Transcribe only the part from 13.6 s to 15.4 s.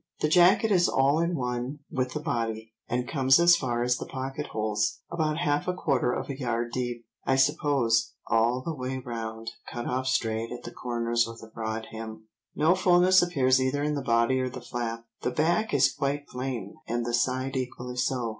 either in the body or the flap, the